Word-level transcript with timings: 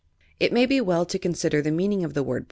It 0.39 0.51
may 0.51 0.65
be 0.65 0.81
well 0.81 1.05
to 1.05 1.19
consider 1.19 1.61
the 1.61 1.69
meaning 1.69 2.03
of 2.03 2.15
the 2.15 2.23
word 2.23 2.37
PROPHBCT 2.37 2.39
V8. 2.39 2.39